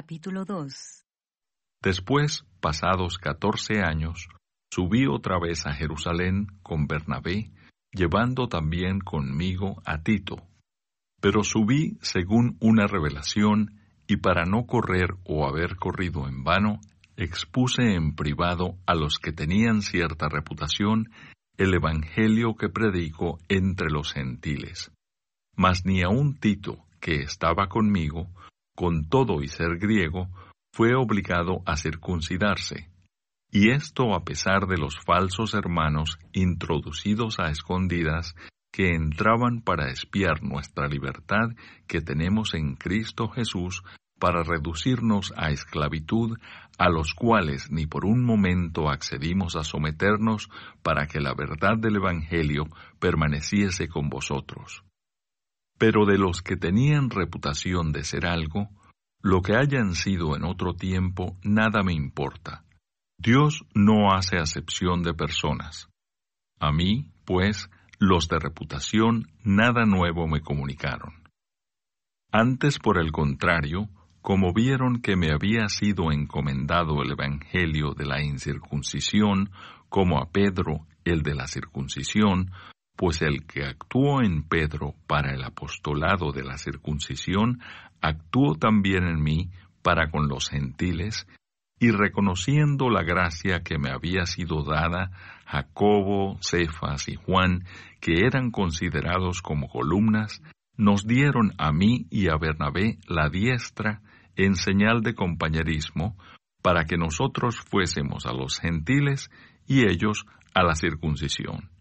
capítulo 0.00 0.44
2 0.44 1.04
Después, 1.82 2.44
pasados 2.60 3.18
catorce 3.18 3.80
años, 3.80 4.28
subí 4.72 5.08
otra 5.08 5.40
vez 5.40 5.66
a 5.66 5.72
Jerusalén 5.72 6.46
con 6.62 6.86
Bernabé, 6.86 7.50
llevando 7.90 8.46
también 8.46 9.00
conmigo 9.00 9.82
a 9.84 10.04
Tito. 10.04 10.36
Pero 11.20 11.42
subí 11.42 11.98
según 12.00 12.56
una 12.60 12.86
revelación, 12.86 13.80
y 14.06 14.18
para 14.18 14.44
no 14.44 14.66
correr 14.66 15.16
o 15.24 15.48
haber 15.48 15.74
corrido 15.74 16.28
en 16.28 16.44
vano, 16.44 16.78
expuse 17.16 17.82
en 17.96 18.14
privado 18.14 18.78
a 18.86 18.94
los 18.94 19.18
que 19.18 19.32
tenían 19.32 19.82
cierta 19.82 20.28
reputación 20.28 21.10
el 21.56 21.74
Evangelio 21.74 22.54
que 22.54 22.68
predico 22.68 23.40
entre 23.48 23.90
los 23.90 24.12
gentiles. 24.12 24.92
Mas 25.56 25.84
ni 25.84 26.02
aun 26.02 26.38
Tito, 26.38 26.86
que 27.00 27.16
estaba 27.16 27.68
conmigo, 27.68 28.28
con 28.78 29.08
todo 29.08 29.42
y 29.42 29.48
ser 29.48 29.76
griego, 29.76 30.28
fue 30.72 30.94
obligado 30.94 31.62
a 31.66 31.76
circuncidarse. 31.76 32.88
Y 33.50 33.70
esto 33.70 34.14
a 34.14 34.22
pesar 34.22 34.68
de 34.68 34.78
los 34.78 35.00
falsos 35.04 35.52
hermanos 35.54 36.16
introducidos 36.32 37.40
a 37.40 37.50
escondidas 37.50 38.36
que 38.72 38.94
entraban 38.94 39.62
para 39.62 39.90
espiar 39.90 40.44
nuestra 40.44 40.86
libertad 40.86 41.56
que 41.88 42.00
tenemos 42.00 42.54
en 42.54 42.76
Cristo 42.76 43.28
Jesús 43.28 43.82
para 44.20 44.44
reducirnos 44.44 45.34
a 45.36 45.50
esclavitud, 45.50 46.38
a 46.78 46.88
los 46.88 47.14
cuales 47.14 47.72
ni 47.72 47.86
por 47.86 48.04
un 48.04 48.24
momento 48.24 48.90
accedimos 48.90 49.56
a 49.56 49.64
someternos 49.64 50.50
para 50.84 51.08
que 51.08 51.18
la 51.18 51.34
verdad 51.34 51.78
del 51.78 51.96
Evangelio 51.96 52.66
permaneciese 53.00 53.88
con 53.88 54.08
vosotros. 54.08 54.84
Pero 55.78 56.04
de 56.04 56.18
los 56.18 56.42
que 56.42 56.56
tenían 56.56 57.10
reputación 57.10 57.92
de 57.92 58.04
ser 58.04 58.26
algo, 58.26 58.68
lo 59.20 59.42
que 59.42 59.56
hayan 59.56 59.94
sido 59.94 60.36
en 60.36 60.44
otro 60.44 60.74
tiempo, 60.74 61.36
nada 61.42 61.82
me 61.82 61.92
importa. 61.92 62.64
Dios 63.16 63.64
no 63.74 64.12
hace 64.12 64.38
acepción 64.38 65.02
de 65.02 65.14
personas. 65.14 65.88
A 66.60 66.72
mí, 66.72 67.10
pues, 67.24 67.70
los 67.98 68.28
de 68.28 68.38
reputación 68.38 69.26
nada 69.42 69.84
nuevo 69.84 70.28
me 70.28 70.40
comunicaron. 70.40 71.14
Antes, 72.30 72.78
por 72.78 72.98
el 72.98 73.10
contrario, 73.10 73.88
como 74.20 74.52
vieron 74.52 75.00
que 75.00 75.16
me 75.16 75.32
había 75.32 75.68
sido 75.68 76.12
encomendado 76.12 77.02
el 77.02 77.12
Evangelio 77.12 77.94
de 77.94 78.04
la 78.04 78.22
incircuncisión, 78.22 79.50
como 79.88 80.18
a 80.18 80.30
Pedro 80.30 80.86
el 81.04 81.22
de 81.22 81.34
la 81.34 81.46
circuncisión, 81.46 82.50
pues 82.98 83.22
el 83.22 83.46
que 83.46 83.62
actuó 83.64 84.22
en 84.22 84.42
Pedro 84.42 84.96
para 85.06 85.32
el 85.32 85.44
apostolado 85.44 86.32
de 86.32 86.42
la 86.42 86.58
circuncisión, 86.58 87.60
actuó 88.00 88.56
también 88.56 89.04
en 89.04 89.22
mí 89.22 89.50
para 89.82 90.10
con 90.10 90.26
los 90.26 90.48
gentiles, 90.48 91.28
y 91.78 91.92
reconociendo 91.92 92.90
la 92.90 93.04
gracia 93.04 93.60
que 93.60 93.78
me 93.78 93.90
había 93.92 94.26
sido 94.26 94.64
dada, 94.64 95.12
Jacobo, 95.46 96.38
Cefas 96.42 97.08
y 97.08 97.14
Juan, 97.14 97.62
que 98.00 98.26
eran 98.26 98.50
considerados 98.50 99.42
como 99.42 99.68
columnas, 99.68 100.42
nos 100.76 101.06
dieron 101.06 101.52
a 101.56 101.70
mí 101.70 102.08
y 102.10 102.28
a 102.28 102.36
Bernabé 102.36 102.98
la 103.06 103.28
diestra 103.28 104.02
en 104.34 104.56
señal 104.56 105.02
de 105.02 105.14
compañerismo, 105.14 106.16
para 106.62 106.84
que 106.84 106.96
nosotros 106.96 107.60
fuésemos 107.60 108.26
a 108.26 108.32
los 108.32 108.58
gentiles 108.58 109.30
y 109.68 109.88
ellos 109.88 110.26
a 110.52 110.64
la 110.64 110.74
circuncisión. 110.74 111.77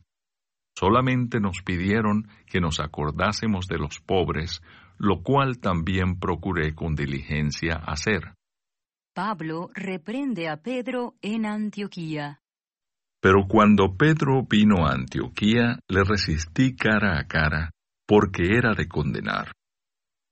Solamente 0.78 1.39
nos 1.39 1.61
pidieron 1.64 2.28
que 2.45 2.59
nos 2.59 2.80
acordásemos 2.80 3.67
de 3.67 3.78
los 3.78 4.00
pobres, 4.00 4.61
lo 4.97 5.23
cual 5.23 5.59
también 5.59 6.20
procuré 6.20 6.75
con 6.75 6.95
diligencia 6.95 7.75
hacer. 7.75 8.33
Pablo 9.14 9.70
reprende 9.73 10.50
a 10.50 10.58
Pedro 10.58 11.16
en 11.21 11.45
Antioquía. 11.45 12.42
Pero 13.20 13.48
cuando 13.48 13.95
Pedro 13.95 14.43
vino 14.48 14.86
a 14.86 14.93
Antioquía, 14.93 15.80
le 15.87 16.04
resistí 16.04 16.76
cara 16.76 17.20
a 17.20 17.26
cara, 17.26 17.71
porque 18.05 18.43
era 18.55 18.76
de 18.76 18.87
condenar 18.87 19.54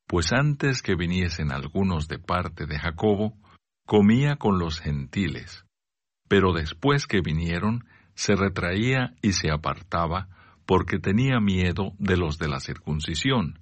pues 0.08 0.32
antes 0.34 0.82
que 0.82 0.96
viniesen 0.96 1.52
algunos 1.52 2.08
de 2.08 2.20
parte 2.20 2.66
de 2.66 2.78
Jacobo, 2.78 3.38
comía 3.86 4.36
con 4.36 4.60
los 4.60 4.80
gentiles, 4.80 5.66
pero 6.28 6.54
después 6.54 7.08
que 7.08 7.22
vinieron, 7.22 7.86
se 8.16 8.36
retraía 8.36 9.14
y 9.22 9.34
se 9.34 9.52
apartaba, 9.52 10.30
porque 10.66 10.98
tenía 11.00 11.40
miedo 11.40 11.94
de 12.00 12.18
los 12.18 12.38
de 12.40 12.48
la 12.48 12.60
circuncisión. 12.60 13.60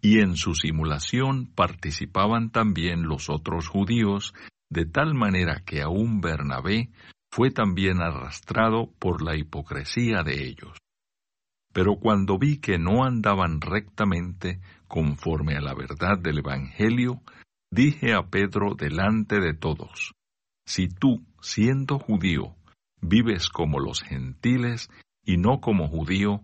Y 0.00 0.20
en 0.20 0.36
su 0.36 0.54
simulación 0.54 1.46
participaban 1.54 2.50
también 2.50 3.02
los 3.02 3.28
otros 3.28 3.68
judíos, 3.68 4.34
de 4.70 4.86
tal 4.86 5.14
manera 5.14 5.62
que 5.64 5.82
aún 5.82 6.20
Bernabé 6.20 6.90
fue 7.30 7.50
también 7.50 8.00
arrastrado 8.00 8.90
por 8.98 9.22
la 9.22 9.36
hipocresía 9.36 10.22
de 10.22 10.44
ellos. 10.44 10.78
Pero 11.72 11.96
cuando 11.96 12.38
vi 12.38 12.58
que 12.58 12.78
no 12.78 13.04
andaban 13.04 13.60
rectamente 13.60 14.60
conforme 14.88 15.56
a 15.56 15.60
la 15.60 15.74
verdad 15.74 16.18
del 16.18 16.38
Evangelio, 16.38 17.22
dije 17.70 18.12
a 18.12 18.22
Pedro 18.28 18.74
delante 18.74 19.40
de 19.40 19.54
todos, 19.54 20.12
Si 20.66 20.88
tú, 20.88 21.24
siendo 21.40 21.98
judío, 21.98 22.54
vives 23.02 23.50
como 23.50 23.80
los 23.80 24.00
gentiles 24.00 24.88
y 25.22 25.36
no 25.36 25.60
como 25.60 25.88
judío, 25.88 26.40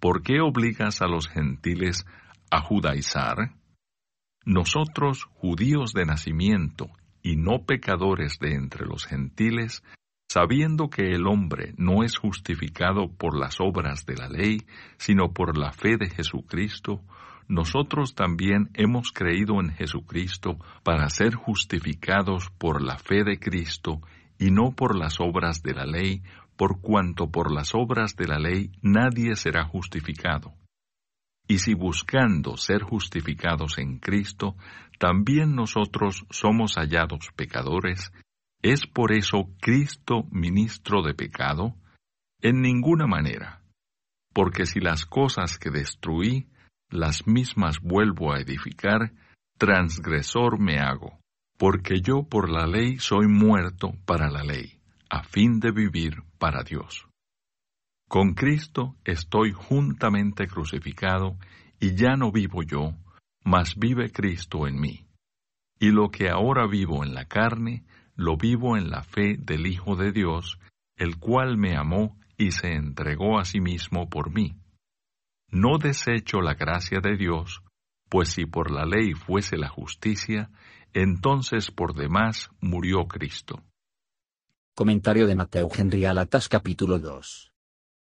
¿por 0.00 0.22
qué 0.22 0.40
obligas 0.40 1.02
a 1.02 1.06
los 1.06 1.28
gentiles 1.28 2.06
a 2.50 2.62
judaizar? 2.62 3.54
Nosotros, 4.44 5.24
judíos 5.24 5.92
de 5.92 6.06
nacimiento 6.06 6.88
y 7.22 7.36
no 7.36 7.64
pecadores 7.66 8.38
de 8.38 8.54
entre 8.54 8.86
los 8.86 9.04
gentiles, 9.04 9.82
sabiendo 10.28 10.88
que 10.88 11.10
el 11.10 11.26
hombre 11.26 11.74
no 11.76 12.04
es 12.04 12.16
justificado 12.16 13.08
por 13.08 13.36
las 13.36 13.60
obras 13.60 14.06
de 14.06 14.16
la 14.16 14.28
ley, 14.28 14.66
sino 14.98 15.32
por 15.32 15.58
la 15.58 15.72
fe 15.72 15.96
de 15.96 16.08
Jesucristo, 16.08 17.02
nosotros 17.48 18.14
también 18.14 18.70
hemos 18.74 19.12
creído 19.12 19.60
en 19.60 19.70
Jesucristo 19.70 20.58
para 20.82 21.08
ser 21.10 21.34
justificados 21.34 22.50
por 22.58 22.82
la 22.82 22.98
fe 22.98 23.22
de 23.24 23.38
Cristo 23.38 24.00
y 24.38 24.50
no 24.50 24.72
por 24.72 24.96
las 24.96 25.20
obras 25.20 25.62
de 25.62 25.74
la 25.74 25.86
ley, 25.86 26.22
por 26.56 26.80
cuanto 26.80 27.30
por 27.30 27.52
las 27.52 27.74
obras 27.74 28.16
de 28.16 28.28
la 28.28 28.38
ley 28.38 28.70
nadie 28.82 29.36
será 29.36 29.64
justificado. 29.64 30.54
Y 31.48 31.58
si 31.58 31.74
buscando 31.74 32.56
ser 32.56 32.82
justificados 32.82 33.78
en 33.78 33.98
Cristo, 33.98 34.56
también 34.98 35.54
nosotros 35.54 36.26
somos 36.30 36.74
hallados 36.74 37.30
pecadores, 37.36 38.12
¿Es 38.62 38.86
por 38.86 39.12
eso 39.12 39.50
Cristo 39.60 40.24
ministro 40.30 41.02
de 41.02 41.14
pecado? 41.14 41.76
En 42.40 42.62
ninguna 42.62 43.06
manera, 43.06 43.62
porque 44.34 44.66
si 44.66 44.80
las 44.80 45.06
cosas 45.06 45.58
que 45.58 45.70
destruí, 45.70 46.48
las 46.90 47.26
mismas 47.26 47.80
vuelvo 47.80 48.32
a 48.32 48.40
edificar, 48.40 49.12
transgresor 49.58 50.58
me 50.58 50.78
hago, 50.78 51.20
porque 51.58 52.00
yo 52.00 52.22
por 52.22 52.50
la 52.50 52.66
ley 52.66 52.98
soy 52.98 53.26
muerto 53.26 53.94
para 54.04 54.30
la 54.30 54.42
ley, 54.42 54.78
a 55.08 55.22
fin 55.22 55.60
de 55.60 55.70
vivir 55.70 56.22
para 56.38 56.62
Dios. 56.62 57.06
Con 58.08 58.34
Cristo 58.34 58.94
estoy 59.04 59.52
juntamente 59.52 60.46
crucificado, 60.46 61.36
y 61.80 61.94
ya 61.94 62.16
no 62.16 62.32
vivo 62.32 62.62
yo, 62.62 62.94
mas 63.44 63.76
vive 63.76 64.10
Cristo 64.10 64.66
en 64.66 64.80
mí. 64.80 65.06
Y 65.78 65.90
lo 65.90 66.10
que 66.10 66.30
ahora 66.30 66.66
vivo 66.66 67.04
en 67.04 67.14
la 67.14 67.26
carne, 67.26 67.84
lo 68.14 68.36
vivo 68.36 68.76
en 68.76 68.90
la 68.90 69.02
fe 69.02 69.36
del 69.38 69.66
Hijo 69.66 69.96
de 69.96 70.12
Dios, 70.12 70.58
el 70.96 71.18
cual 71.18 71.58
me 71.58 71.76
amó 71.76 72.16
y 72.38 72.52
se 72.52 72.72
entregó 72.72 73.38
a 73.38 73.44
sí 73.44 73.60
mismo 73.60 74.08
por 74.08 74.32
mí. 74.32 74.56
No 75.50 75.78
desecho 75.78 76.40
la 76.40 76.54
gracia 76.54 77.00
de 77.00 77.16
Dios, 77.16 77.62
pues 78.08 78.30
si 78.30 78.46
por 78.46 78.70
la 78.70 78.84
ley 78.84 79.12
fuese 79.12 79.56
la 79.56 79.68
justicia, 79.68 80.50
entonces 80.98 81.70
por 81.70 81.94
demás 81.94 82.48
murió 82.58 83.06
Cristo. 83.06 83.62
Comentario 84.74 85.26
de 85.26 85.34
Mateo 85.34 85.68
Henry 85.76 86.06
Alatas 86.06 86.48
capítulo 86.48 86.98
2. 86.98 87.52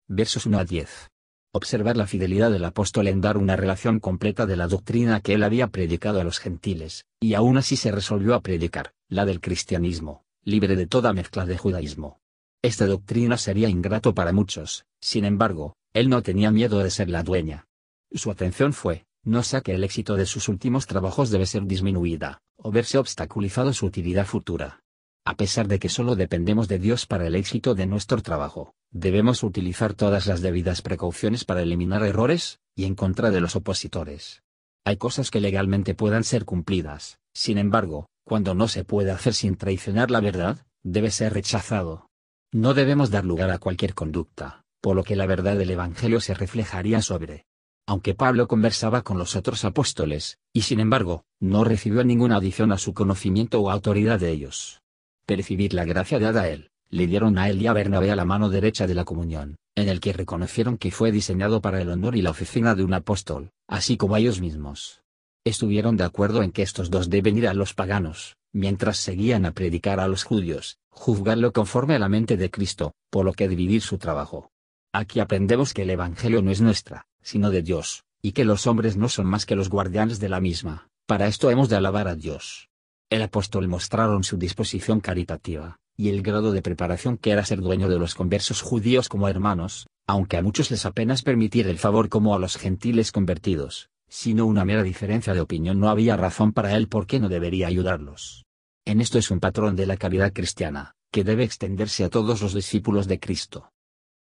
Versos 0.08 0.46
1 0.46 0.58
a 0.58 0.64
10. 0.64 1.12
Observar 1.52 1.96
la 1.96 2.08
fidelidad 2.08 2.50
del 2.50 2.64
apóstol 2.64 3.06
en 3.06 3.20
dar 3.20 3.38
una 3.38 3.54
relación 3.54 4.00
completa 4.00 4.46
de 4.46 4.56
la 4.56 4.66
doctrina 4.66 5.20
que 5.20 5.34
él 5.34 5.44
había 5.44 5.68
predicado 5.68 6.20
a 6.20 6.24
los 6.24 6.40
gentiles, 6.40 7.04
y 7.20 7.34
aún 7.34 7.56
así 7.56 7.76
se 7.76 7.92
resolvió 7.92 8.34
a 8.34 8.40
predicar, 8.40 8.94
la 9.08 9.26
del 9.26 9.40
cristianismo, 9.40 10.24
libre 10.42 10.74
de 10.74 10.88
toda 10.88 11.12
mezcla 11.12 11.46
de 11.46 11.58
judaísmo. 11.58 12.18
Esta 12.62 12.86
doctrina 12.86 13.36
sería 13.36 13.68
ingrato 13.68 14.12
para 14.12 14.32
muchos, 14.32 14.86
sin 15.00 15.24
embargo, 15.24 15.76
él 15.94 16.08
no 16.08 16.20
tenía 16.22 16.50
miedo 16.50 16.80
de 16.80 16.90
ser 16.90 17.10
la 17.10 17.22
dueña. 17.22 17.68
Su 18.10 18.32
atención 18.32 18.72
fue, 18.72 19.04
no 19.24 19.42
sea 19.42 19.60
que 19.60 19.74
el 19.74 19.84
éxito 19.84 20.16
de 20.16 20.26
sus 20.26 20.48
últimos 20.48 20.86
trabajos 20.86 21.30
debe 21.30 21.46
ser 21.46 21.64
disminuida, 21.66 22.40
o 22.56 22.70
verse 22.72 22.98
obstaculizado 22.98 23.72
su 23.72 23.86
utilidad 23.86 24.26
futura. 24.26 24.80
A 25.24 25.36
pesar 25.36 25.68
de 25.68 25.78
que 25.78 25.88
solo 25.88 26.16
dependemos 26.16 26.66
de 26.66 26.80
Dios 26.80 27.06
para 27.06 27.26
el 27.26 27.36
éxito 27.36 27.74
de 27.74 27.86
nuestro 27.86 28.20
trabajo, 28.22 28.74
debemos 28.90 29.44
utilizar 29.44 29.94
todas 29.94 30.26
las 30.26 30.40
debidas 30.40 30.82
precauciones 30.82 31.44
para 31.44 31.62
eliminar 31.62 32.02
errores, 32.02 32.58
y 32.74 32.84
en 32.84 32.96
contra 32.96 33.30
de 33.30 33.40
los 33.40 33.54
opositores. 33.54 34.42
Hay 34.84 34.96
cosas 34.96 35.30
que 35.30 35.40
legalmente 35.40 35.94
puedan 35.94 36.24
ser 36.24 36.44
cumplidas, 36.44 37.20
sin 37.34 37.58
embargo, 37.58 38.08
cuando 38.24 38.54
no 38.54 38.66
se 38.66 38.84
puede 38.84 39.12
hacer 39.12 39.34
sin 39.34 39.56
traicionar 39.56 40.10
la 40.10 40.20
verdad, 40.20 40.66
debe 40.82 41.10
ser 41.10 41.34
rechazado. 41.34 42.08
No 42.52 42.74
debemos 42.74 43.10
dar 43.10 43.24
lugar 43.24 43.50
a 43.50 43.58
cualquier 43.58 43.94
conducta, 43.94 44.64
por 44.80 44.96
lo 44.96 45.04
que 45.04 45.16
la 45.16 45.26
verdad 45.26 45.56
del 45.56 45.70
Evangelio 45.70 46.20
se 46.20 46.34
reflejaría 46.34 47.00
sobre. 47.00 47.46
Aunque 47.86 48.14
Pablo 48.14 48.46
conversaba 48.46 49.02
con 49.02 49.18
los 49.18 49.34
otros 49.34 49.64
apóstoles, 49.64 50.38
y 50.52 50.62
sin 50.62 50.80
embargo, 50.80 51.24
no 51.40 51.64
recibió 51.64 52.04
ninguna 52.04 52.36
adición 52.36 52.72
a 52.72 52.78
su 52.78 52.94
conocimiento 52.94 53.60
o 53.60 53.70
autoridad 53.70 54.20
de 54.20 54.30
ellos. 54.30 54.82
Percibir 55.26 55.74
la 55.74 55.84
gracia 55.84 56.18
dada 56.18 56.42
a 56.42 56.48
él, 56.48 56.70
le 56.90 57.06
dieron 57.06 57.38
a 57.38 57.48
él 57.48 57.60
y 57.60 57.66
a 57.66 57.72
Bernabé 57.72 58.12
a 58.12 58.16
la 58.16 58.24
mano 58.24 58.50
derecha 58.50 58.86
de 58.86 58.94
la 58.94 59.04
comunión, 59.04 59.56
en 59.74 59.88
el 59.88 60.00
que 60.00 60.12
reconocieron 60.12 60.78
que 60.78 60.90
fue 60.90 61.10
diseñado 61.10 61.60
para 61.60 61.80
el 61.80 61.88
honor 61.88 62.16
y 62.16 62.22
la 62.22 62.30
oficina 62.30 62.74
de 62.74 62.84
un 62.84 62.94
apóstol, 62.94 63.50
así 63.66 63.96
como 63.96 64.14
a 64.14 64.20
ellos 64.20 64.40
mismos. 64.40 65.00
Estuvieron 65.44 65.96
de 65.96 66.04
acuerdo 66.04 66.42
en 66.42 66.52
que 66.52 66.62
estos 66.62 66.88
dos 66.88 67.10
deben 67.10 67.36
ir 67.36 67.48
a 67.48 67.54
los 67.54 67.74
paganos, 67.74 68.36
mientras 68.52 68.98
seguían 68.98 69.44
a 69.44 69.52
predicar 69.52 69.98
a 69.98 70.06
los 70.06 70.22
judíos, 70.22 70.78
juzgarlo 70.90 71.52
conforme 71.52 71.96
a 71.96 71.98
la 71.98 72.08
mente 72.08 72.36
de 72.36 72.50
Cristo, 72.50 72.94
por 73.10 73.24
lo 73.24 73.32
que 73.32 73.48
dividir 73.48 73.82
su 73.82 73.98
trabajo. 73.98 74.50
Aquí 74.92 75.18
aprendemos 75.18 75.72
que 75.74 75.82
el 75.82 75.90
Evangelio 75.90 76.42
no 76.42 76.50
es 76.50 76.60
nuestra, 76.60 77.06
sino 77.22 77.50
de 77.50 77.62
Dios, 77.62 78.04
y 78.20 78.32
que 78.32 78.44
los 78.44 78.66
hombres 78.66 78.96
no 78.96 79.08
son 79.08 79.26
más 79.26 79.46
que 79.46 79.56
los 79.56 79.68
guardianes 79.68 80.20
de 80.20 80.28
la 80.28 80.40
misma, 80.40 80.88
para 81.06 81.26
esto 81.26 81.50
hemos 81.50 81.68
de 81.68 81.76
alabar 81.76 82.08
a 82.08 82.14
Dios. 82.14 82.68
El 83.10 83.22
apóstol 83.22 83.68
mostraron 83.68 84.24
su 84.24 84.38
disposición 84.38 85.00
caritativa, 85.00 85.76
y 85.96 86.08
el 86.08 86.22
grado 86.22 86.52
de 86.52 86.62
preparación 86.62 87.18
que 87.18 87.30
era 87.30 87.44
ser 87.44 87.60
dueño 87.60 87.88
de 87.88 87.98
los 87.98 88.14
conversos 88.14 88.62
judíos 88.62 89.08
como 89.08 89.28
hermanos, 89.28 89.86
aunque 90.06 90.36
a 90.36 90.42
muchos 90.42 90.70
les 90.70 90.86
apenas 90.86 91.22
permitir 91.22 91.66
el 91.66 91.78
favor 91.78 92.08
como 92.08 92.34
a 92.34 92.38
los 92.38 92.56
gentiles 92.56 93.12
convertidos, 93.12 93.90
sino 94.08 94.46
una 94.46 94.64
mera 94.64 94.82
diferencia 94.82 95.34
de 95.34 95.40
opinión 95.40 95.80
no 95.80 95.88
había 95.88 96.16
razón 96.16 96.52
para 96.52 96.76
él 96.76 96.88
por 96.88 97.06
qué 97.06 97.20
no 97.20 97.28
debería 97.28 97.66
ayudarlos. 97.66 98.44
En 98.84 99.00
esto 99.00 99.18
es 99.18 99.30
un 99.30 99.40
patrón 99.40 99.76
de 99.76 99.86
la 99.86 99.96
caridad 99.96 100.32
cristiana, 100.32 100.94
que 101.10 101.24
debe 101.24 101.44
extenderse 101.44 102.04
a 102.04 102.10
todos 102.10 102.42
los 102.42 102.54
discípulos 102.54 103.06
de 103.06 103.20
Cristo. 103.20 103.70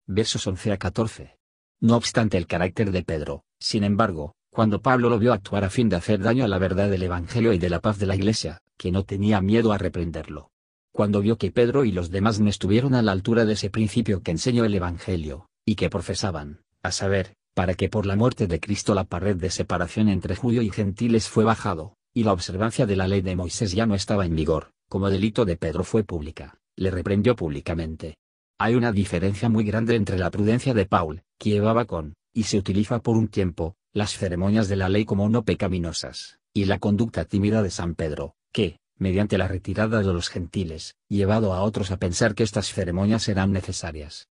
Versos 0.07 0.47
11 0.47 0.71
a 0.71 0.77
14. 0.77 1.38
No 1.81 1.95
obstante 1.95 2.37
el 2.37 2.45
carácter 2.45 2.91
de 2.91 3.03
Pedro, 3.03 3.43
sin 3.57 3.85
embargo, 3.85 4.33
cuando 4.49 4.81
Pablo 4.81 5.09
lo 5.09 5.17
vio 5.17 5.31
actuar 5.31 5.63
a 5.63 5.69
fin 5.69 5.87
de 5.87 5.95
hacer 5.95 6.19
daño 6.19 6.43
a 6.43 6.49
la 6.49 6.57
verdad 6.57 6.89
del 6.89 7.03
Evangelio 7.03 7.53
y 7.53 7.57
de 7.57 7.69
la 7.69 7.79
paz 7.79 7.99
de 7.99 8.05
la 8.05 8.15
Iglesia, 8.15 8.59
que 8.77 8.91
no 8.91 9.05
tenía 9.05 9.39
miedo 9.39 9.71
a 9.71 9.77
reprenderlo, 9.77 10.51
cuando 10.91 11.21
vio 11.21 11.37
que 11.37 11.51
Pedro 11.51 11.85
y 11.85 11.93
los 11.93 12.09
demás 12.09 12.41
no 12.41 12.49
estuvieron 12.49 12.95
a 12.95 13.01
la 13.01 13.13
altura 13.13 13.45
de 13.45 13.53
ese 13.53 13.69
principio 13.69 14.21
que 14.21 14.31
enseñó 14.31 14.65
el 14.65 14.75
Evangelio, 14.75 15.47
y 15.65 15.75
que 15.75 15.89
profesaban, 15.89 16.59
a 16.83 16.91
saber, 16.91 17.35
para 17.53 17.75
que 17.75 17.87
por 17.87 18.05
la 18.05 18.17
muerte 18.17 18.47
de 18.47 18.59
Cristo 18.59 18.93
la 18.93 19.05
pared 19.05 19.37
de 19.37 19.49
separación 19.49 20.09
entre 20.09 20.35
judío 20.35 20.61
y 20.61 20.71
gentiles 20.71 21.29
fue 21.29 21.45
bajado, 21.45 21.95
y 22.13 22.23
la 22.23 22.33
observancia 22.33 22.85
de 22.85 22.97
la 22.97 23.07
ley 23.07 23.21
de 23.21 23.37
Moisés 23.37 23.71
ya 23.71 23.85
no 23.85 23.95
estaba 23.95 24.25
en 24.25 24.35
vigor, 24.35 24.71
como 24.89 25.09
delito 25.09 25.45
de 25.45 25.55
Pedro 25.55 25.85
fue 25.85 26.03
pública, 26.03 26.57
le 26.75 26.91
reprendió 26.91 27.35
públicamente. 27.35 28.17
Hay 28.61 28.75
una 28.75 28.91
diferencia 28.91 29.47
muy 29.47 29.63
grande 29.63 29.95
entre 29.95 30.17
la 30.17 30.29
prudencia 30.29 30.73
de 30.73 30.85
Paul, 30.85 31.23
que 31.37 31.51
llevaba 31.51 31.85
con, 31.85 32.15
y 32.33 32.43
se 32.43 32.57
utiliza 32.57 32.99
por 32.99 33.15
un 33.15 33.29
tiempo, 33.29 33.77
las 33.93 34.17
ceremonias 34.17 34.67
de 34.67 34.75
la 34.75 34.89
ley 34.89 35.05
como 35.05 35.29
no 35.29 35.45
pecaminosas, 35.45 36.39
y 36.53 36.65
la 36.65 36.77
conducta 36.77 37.23
tímida 37.23 37.63
de 37.63 37.71
San 37.71 37.95
Pedro, 37.95 38.35
que, 38.51 38.79
mediante 38.97 39.37
la 39.37 39.47
retirada 39.47 39.99
de 39.99 40.13
los 40.13 40.27
gentiles, 40.27 40.97
llevado 41.07 41.53
a 41.53 41.61
otros 41.61 41.89
a 41.91 41.97
pensar 41.97 42.35
que 42.35 42.43
estas 42.43 42.73
ceremonias 42.73 43.29
eran 43.29 43.53
necesarias. 43.53 44.27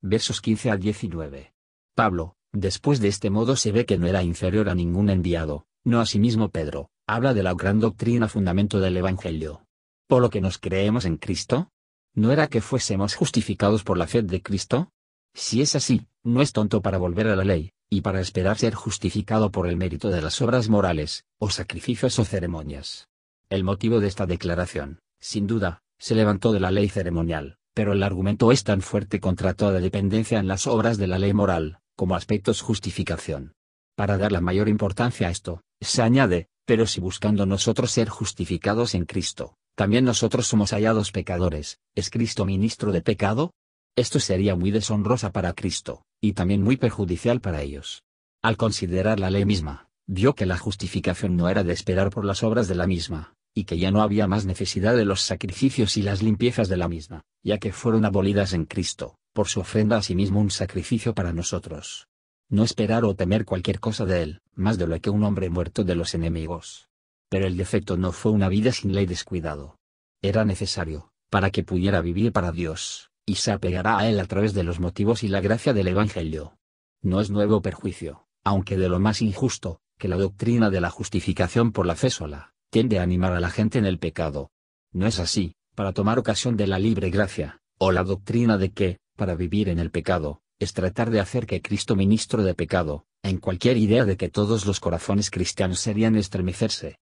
Versos 0.00 0.40
15 0.40 0.70
al 0.70 0.78
19. 0.78 1.52
Pablo, 1.96 2.36
después 2.52 3.00
de 3.00 3.08
este 3.08 3.30
modo 3.30 3.56
se 3.56 3.72
ve 3.72 3.84
que 3.84 3.98
no 3.98 4.06
era 4.06 4.22
inferior 4.22 4.68
a 4.68 4.76
ningún 4.76 5.10
enviado, 5.10 5.66
no 5.82 6.00
asimismo 6.00 6.50
Pedro, 6.50 6.88
habla 7.04 7.34
de 7.34 7.42
la 7.42 7.54
gran 7.54 7.80
doctrina 7.80 8.28
fundamento 8.28 8.78
del 8.78 8.96
Evangelio. 8.96 9.66
¿Por 10.06 10.22
lo 10.22 10.30
que 10.30 10.40
nos 10.40 10.58
creemos 10.58 11.04
en 11.04 11.16
Cristo? 11.16 11.72
¿No 12.16 12.32
era 12.32 12.48
que 12.48 12.62
fuésemos 12.62 13.14
justificados 13.14 13.84
por 13.84 13.98
la 13.98 14.06
fe 14.06 14.22
de 14.22 14.40
Cristo? 14.40 14.90
Si 15.34 15.60
es 15.60 15.76
así, 15.76 16.06
no 16.24 16.40
es 16.40 16.54
tonto 16.54 16.80
para 16.80 16.96
volver 16.96 17.28
a 17.28 17.36
la 17.36 17.44
ley, 17.44 17.72
y 17.90 18.00
para 18.00 18.22
esperar 18.22 18.56
ser 18.56 18.74
justificado 18.74 19.50
por 19.50 19.66
el 19.66 19.76
mérito 19.76 20.08
de 20.08 20.22
las 20.22 20.40
obras 20.40 20.70
morales, 20.70 21.24
o 21.38 21.50
sacrificios 21.50 22.18
o 22.18 22.24
ceremonias. 22.24 23.08
El 23.50 23.64
motivo 23.64 24.00
de 24.00 24.08
esta 24.08 24.24
declaración, 24.24 25.00
sin 25.20 25.46
duda, 25.46 25.82
se 25.98 26.14
levantó 26.14 26.52
de 26.52 26.60
la 26.60 26.70
ley 26.70 26.88
ceremonial, 26.88 27.58
pero 27.74 27.92
el 27.92 28.02
argumento 28.02 28.50
es 28.50 28.64
tan 28.64 28.80
fuerte 28.80 29.20
contra 29.20 29.52
toda 29.52 29.78
dependencia 29.78 30.38
en 30.38 30.48
las 30.48 30.66
obras 30.66 30.96
de 30.96 31.08
la 31.08 31.18
ley 31.18 31.34
moral, 31.34 31.80
como 31.96 32.16
aspectos 32.16 32.62
justificación. 32.62 33.52
Para 33.94 34.16
dar 34.16 34.32
la 34.32 34.40
mayor 34.40 34.70
importancia 34.70 35.28
a 35.28 35.30
esto, 35.30 35.60
se 35.82 36.00
añade, 36.00 36.48
pero 36.64 36.86
si 36.86 36.98
buscando 36.98 37.44
nosotros 37.44 37.90
ser 37.90 38.08
justificados 38.08 38.94
en 38.94 39.04
Cristo, 39.04 39.58
también 39.76 40.06
nosotros 40.06 40.46
somos 40.46 40.72
hallados 40.72 41.12
pecadores, 41.12 41.80
¿es 41.94 42.08
Cristo 42.08 42.46
ministro 42.46 42.92
de 42.92 43.02
pecado? 43.02 43.52
Esto 43.94 44.20
sería 44.20 44.56
muy 44.56 44.70
deshonrosa 44.70 45.32
para 45.32 45.52
Cristo, 45.52 46.06
y 46.18 46.32
también 46.32 46.62
muy 46.62 46.78
perjudicial 46.78 47.42
para 47.42 47.60
ellos. 47.60 48.02
Al 48.42 48.56
considerar 48.56 49.20
la 49.20 49.28
ley 49.28 49.44
misma, 49.44 49.90
vio 50.06 50.34
que 50.34 50.46
la 50.46 50.56
justificación 50.56 51.36
no 51.36 51.50
era 51.50 51.62
de 51.62 51.74
esperar 51.74 52.08
por 52.08 52.24
las 52.24 52.42
obras 52.42 52.68
de 52.68 52.74
la 52.74 52.86
misma, 52.86 53.34
y 53.54 53.64
que 53.64 53.76
ya 53.76 53.90
no 53.90 54.00
había 54.00 54.26
más 54.26 54.46
necesidad 54.46 54.96
de 54.96 55.04
los 55.04 55.20
sacrificios 55.20 55.98
y 55.98 56.02
las 56.02 56.22
limpiezas 56.22 56.70
de 56.70 56.78
la 56.78 56.88
misma, 56.88 57.24
ya 57.42 57.58
que 57.58 57.72
fueron 57.72 58.06
abolidas 58.06 58.54
en 58.54 58.64
Cristo, 58.64 59.18
por 59.34 59.48
su 59.48 59.60
ofrenda 59.60 59.98
a 59.98 60.02
sí 60.02 60.14
mismo 60.14 60.40
un 60.40 60.50
sacrificio 60.50 61.14
para 61.14 61.34
nosotros. 61.34 62.06
No 62.48 62.64
esperar 62.64 63.04
o 63.04 63.14
temer 63.14 63.44
cualquier 63.44 63.78
cosa 63.78 64.06
de 64.06 64.22
él, 64.22 64.40
más 64.54 64.78
de 64.78 64.86
lo 64.86 64.98
que 65.00 65.10
un 65.10 65.22
hombre 65.22 65.50
muerto 65.50 65.84
de 65.84 65.96
los 65.96 66.14
enemigos. 66.14 66.88
Pero 67.28 67.46
el 67.46 67.56
defecto 67.56 67.96
no 67.96 68.12
fue 68.12 68.32
una 68.32 68.48
vida 68.48 68.72
sin 68.72 68.94
ley 68.94 69.06
descuidado. 69.06 69.78
Era 70.22 70.44
necesario, 70.44 71.10
para 71.30 71.50
que 71.50 71.64
pudiera 71.64 72.00
vivir 72.00 72.32
para 72.32 72.52
Dios, 72.52 73.10
y 73.24 73.36
se 73.36 73.52
apegará 73.52 73.98
a 73.98 74.08
él 74.08 74.20
a 74.20 74.26
través 74.26 74.54
de 74.54 74.62
los 74.62 74.80
motivos 74.80 75.22
y 75.22 75.28
la 75.28 75.40
gracia 75.40 75.72
del 75.72 75.88
Evangelio. 75.88 76.56
No 77.02 77.20
es 77.20 77.30
nuevo 77.30 77.60
perjuicio, 77.62 78.26
aunque 78.44 78.76
de 78.76 78.88
lo 78.88 79.00
más 79.00 79.22
injusto, 79.22 79.80
que 79.98 80.08
la 80.08 80.16
doctrina 80.16 80.70
de 80.70 80.80
la 80.80 80.90
justificación 80.90 81.72
por 81.72 81.86
la 81.86 81.96
fe 81.96 82.10
sola, 82.10 82.54
tiende 82.70 82.98
a 82.98 83.02
animar 83.02 83.32
a 83.32 83.40
la 83.40 83.50
gente 83.50 83.78
en 83.78 83.86
el 83.86 83.98
pecado. 83.98 84.50
No 84.92 85.06
es 85.06 85.18
así, 85.18 85.56
para 85.74 85.92
tomar 85.92 86.18
ocasión 86.18 86.56
de 86.56 86.66
la 86.66 86.78
libre 86.78 87.10
gracia, 87.10 87.60
o 87.78 87.92
la 87.92 88.04
doctrina 88.04 88.56
de 88.56 88.70
que, 88.70 88.98
para 89.16 89.34
vivir 89.34 89.68
en 89.68 89.78
el 89.78 89.90
pecado, 89.90 90.40
es 90.58 90.72
tratar 90.72 91.10
de 91.10 91.20
hacer 91.20 91.46
que 91.46 91.60
Cristo 91.60 91.96
ministro 91.96 92.42
de 92.42 92.54
pecado, 92.54 93.04
en 93.22 93.38
cualquier 93.38 93.76
idea 93.76 94.04
de 94.04 94.16
que 94.16 94.28
todos 94.28 94.64
los 94.64 94.80
corazones 94.80 95.30
cristianos 95.30 95.80
serían 95.80 96.16
estremecerse. 96.16 96.98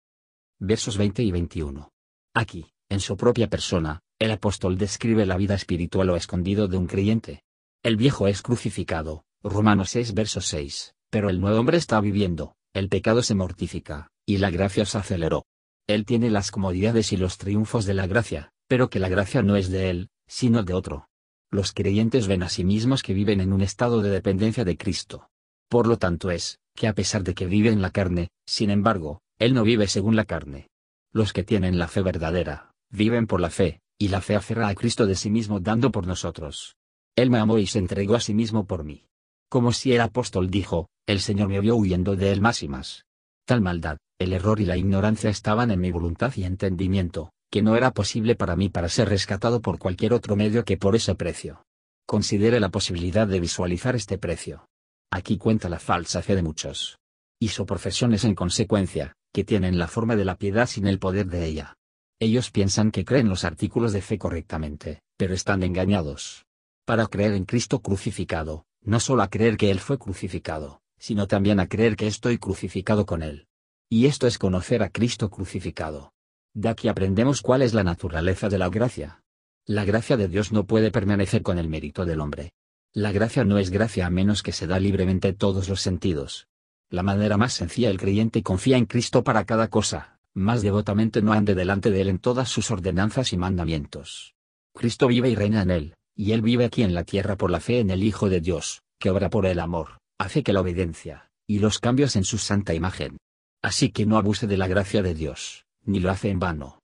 Versos 0.62 0.98
20 0.98 1.24
y 1.24 1.32
21. 1.32 1.89
Aquí, 2.36 2.74
en 2.89 3.00
su 3.00 3.16
propia 3.16 3.50
persona, 3.50 4.01
el 4.20 4.32
apóstol 4.32 4.78
describe 4.78 5.25
la 5.25 5.38
vida 5.38 5.56
espiritual 5.56 6.10
o 6.10 6.18
escondido 6.18 6.68
de 6.68 6.75
un 6.75 6.86
creyente. 6.86 7.44
El 7.82 7.96
viejo 7.96 8.28
es 8.28 8.42
crucificado, 8.42 9.24
Romanos 9.42 9.92
6 9.92 10.13
verso 10.13 10.42
6, 10.42 10.96
pero 11.10 11.30
el 11.30 11.39
nuevo 11.39 11.58
hombre 11.58 11.78
está 11.78 12.01
viviendo, 12.01 12.58
el 12.74 12.89
pecado 12.89 13.24
se 13.24 13.36
mortifica, 13.36 14.10
y 14.25 14.39
la 14.39 14.50
gracia 14.50 14.84
se 14.84 14.98
aceleró. 14.98 15.46
Él 15.88 16.06
tiene 16.06 16.30
las 16.30 16.51
comodidades 16.51 17.13
y 17.13 17.18
los 17.18 17.38
triunfos 17.38 17.86
de 17.86 17.94
la 17.94 18.06
gracia, 18.06 18.51
pero 18.68 18.89
que 18.89 19.00
la 19.00 19.08
gracia 19.08 19.42
no 19.42 19.56
es 19.56 19.70
de 19.70 19.89
él, 19.89 20.10
sino 20.28 20.63
de 20.63 20.74
otro. 20.74 21.08
Los 21.51 21.72
creyentes 21.72 22.28
ven 22.28 22.44
a 22.44 22.50
sí 22.50 22.66
mismos 22.66 23.01
que 23.01 23.13
viven 23.13 23.39
en 23.39 23.54
un 23.54 23.62
estado 23.62 24.01
de 24.01 24.10
dependencia 24.10 24.66
de 24.66 24.75
Cristo. 24.75 25.30
Por 25.70 25.88
lo 25.88 25.98
tanto 25.98 26.32
es, 26.32 26.60
que 26.75 26.89
a 26.89 26.94
pesar 26.94 27.24
de 27.24 27.34
que 27.34 27.46
vive 27.46 27.70
en 27.70 27.82
la 27.82 27.92
carne, 27.92 28.30
sin 28.46 28.72
embargo, 28.72 29.22
él 29.39 29.53
no 29.53 29.63
vive 29.63 29.88
según 29.88 30.17
la 30.17 30.25
carne. 30.25 30.67
Los 31.13 31.31
que 31.31 31.43
tienen 31.43 31.79
la 31.79 31.88
fe 31.88 32.01
verdadera, 32.01 32.72
viven 32.91 33.25
por 33.25 33.39
la 33.39 33.50
fe, 33.50 33.81
y 33.98 34.10
la 34.10 34.22
fe 34.22 34.36
aferra 34.36 34.67
a 34.67 34.75
Cristo 34.75 35.05
de 35.05 35.15
sí 35.15 35.29
mismo 35.29 35.62
dando 35.62 35.91
por 35.91 36.05
nosotros. 36.05 36.75
Él 37.15 37.29
me 37.29 37.39
amó 37.39 37.58
y 37.58 37.65
se 37.65 37.79
entregó 37.79 38.15
a 38.15 38.19
sí 38.19 38.34
mismo 38.34 38.67
por 38.67 38.84
mí. 38.84 39.05
Como 39.50 39.72
si 39.72 39.93
el 39.93 40.01
apóstol 40.01 40.50
dijo, 40.50 40.89
el 41.08 41.22
Señor 41.22 41.48
me 41.48 41.60
vio 41.60 41.75
huyendo 41.75 42.15
de 42.15 42.31
él 42.31 42.41
más 42.41 42.62
y 42.63 42.67
más. 42.67 43.05
Tal 43.46 43.62
maldad, 43.62 43.98
el 44.19 44.34
error 44.34 44.60
y 44.60 44.65
la 44.65 44.77
ignorancia 44.77 45.29
estaban 45.29 45.72
en 45.72 45.79
mi 45.79 45.91
voluntad 45.91 46.34
y 46.36 46.43
entendimiento, 46.43 47.31
que 47.50 47.62
no 47.62 47.75
era 47.75 47.91
posible 47.91 48.36
para 48.36 48.55
mí 48.55 48.69
para 48.69 48.89
ser 48.89 49.10
rescatado 49.10 49.62
por 49.62 49.79
cualquier 49.79 50.13
otro 50.13 50.36
medio 50.36 50.65
que 50.65 50.77
por 50.77 50.96
ese 50.96 51.15
precio. 51.15 51.63
Considere 52.05 52.60
la 52.60 52.69
posibilidad 52.69 53.27
de 53.27 53.39
visualizar 53.39 53.96
este 53.96 54.17
precio. 54.17 54.67
Aquí 55.12 55.38
cuenta 55.38 55.69
la 55.69 55.79
falsa 55.79 56.22
fe 56.22 56.36
de 56.36 56.43
muchos. 56.43 57.00
Hizo 57.39 57.65
profesiones 57.65 58.24
en 58.25 58.36
consecuencia, 58.36 59.13
que 59.34 59.44
tienen 59.44 59.78
la 59.78 59.88
forma 59.88 60.16
de 60.16 60.26
la 60.26 60.36
piedad 60.36 60.68
sin 60.68 60.88
el 60.88 61.00
poder 61.00 61.28
de 61.28 61.46
ella. 61.46 61.78
Ellos 62.20 62.52
piensan 62.52 62.92
que 62.92 63.06
creen 63.06 63.30
los 63.30 63.46
artículos 63.46 63.94
de 63.94 64.02
fe 64.02 64.18
correctamente, 64.18 65.02
pero 65.18 65.34
están 65.34 65.64
engañados. 65.64 66.46
Para 66.86 67.08
creer 67.08 67.34
en 67.34 67.46
Cristo 67.46 67.82
crucificado, 67.82 68.66
no 68.82 69.00
solo 69.00 69.22
a 69.22 69.30
creer 69.30 69.58
que 69.58 69.72
Él 69.72 69.80
fue 69.80 69.98
crucificado, 69.98 70.82
sino 70.98 71.28
también 71.28 71.60
a 71.60 71.68
creer 71.68 71.96
que 71.96 72.08
estoy 72.08 72.38
crucificado 72.38 73.06
con 73.06 73.24
Él. 73.24 73.48
Y 73.90 74.08
esto 74.08 74.28
es 74.28 74.38
conocer 74.38 74.84
a 74.84 74.90
Cristo 74.90 75.30
crucificado. 75.30 76.14
De 76.54 76.68
aquí 76.68 76.90
aprendemos 76.90 77.42
cuál 77.42 77.62
es 77.62 77.74
la 77.74 77.84
naturaleza 77.84 78.50
de 78.50 78.58
la 78.58 78.70
gracia. 78.70 79.24
La 79.66 79.86
gracia 79.86 80.18
de 80.18 80.28
Dios 80.28 80.52
no 80.52 80.66
puede 80.66 80.92
permanecer 80.92 81.42
con 81.42 81.58
el 81.58 81.70
mérito 81.70 82.06
del 82.06 82.20
hombre. 82.20 82.52
La 82.92 83.12
gracia 83.12 83.46
no 83.46 83.60
es 83.60 83.70
gracia 83.70 84.08
a 84.08 84.10
menos 84.10 84.44
que 84.44 84.52
se 84.52 84.68
da 84.68 84.80
libremente 84.80 85.32
todos 85.32 85.70
los 85.70 85.80
sentidos. 85.80 86.49
La 86.91 87.03
manera 87.03 87.38
más 87.38 87.53
sencilla 87.53 87.91
el 87.91 88.00
creyente 88.00 88.41
confía 88.41 88.77
en 88.77 88.88
Cristo 88.88 89.24
para 89.24 89.46
cada 89.46 89.67
cosa, 89.67 90.17
más 90.34 90.63
devotamente 90.63 91.22
no 91.22 91.34
ande 91.34 91.53
delante 91.53 91.91
de 91.91 92.01
él 92.01 92.10
en 92.10 92.17
todas 92.17 92.50
sus 92.50 92.72
ordenanzas 92.72 93.31
y 93.31 93.38
mandamientos. 93.38 94.34
Cristo 94.74 95.08
vive 95.08 95.29
y 95.29 95.36
reina 95.36 95.62
en 95.62 95.69
él, 95.69 95.93
y 96.15 96.31
él 96.31 96.41
vive 96.41 96.65
aquí 96.65 96.81
en 96.81 96.96
la 96.96 97.03
tierra 97.03 97.36
por 97.38 97.51
la 97.51 97.60
fe 97.60 97.79
en 97.79 97.91
el 97.91 98.03
Hijo 98.03 98.27
de 98.27 98.41
Dios, 98.41 98.81
que 99.00 99.12
obra 99.12 99.29
por 99.29 99.46
el 99.46 99.60
amor, 99.60 100.00
hace 100.17 100.41
que 100.41 100.51
la 100.51 100.62
obediencia, 100.62 101.29
y 101.48 101.60
los 101.60 101.77
cambios 101.77 102.15
en 102.15 102.24
su 102.24 102.39
santa 102.39 102.74
imagen. 102.74 103.17
Así 103.62 103.91
que 103.91 104.08
no 104.08 104.17
abuse 104.17 104.48
de 104.48 104.58
la 104.58 104.67
gracia 104.67 105.03
de 105.03 105.13
Dios, 105.13 105.65
ni 105.84 106.00
lo 106.00 106.10
hace 106.10 106.29
en 106.29 106.39
vano. 106.39 106.79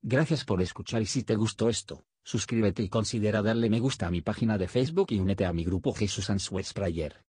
Gracias 0.00 0.44
por 0.44 0.62
escuchar 0.62 1.02
y 1.02 1.06
si 1.06 1.22
te 1.22 1.36
gustó 1.36 1.68
esto, 1.68 2.02
suscríbete 2.24 2.82
y 2.82 2.88
considera 2.88 3.42
darle 3.42 3.68
me 3.68 3.80
gusta 3.80 4.06
a 4.06 4.10
mi 4.10 4.22
página 4.22 4.56
de 4.56 4.68
Facebook 4.68 5.08
y 5.10 5.18
únete 5.18 5.44
a 5.44 5.52
mi 5.52 5.64
grupo 5.64 5.92
Jesús 5.92 6.30
Answers 6.30 6.72
Prayer. 6.72 7.27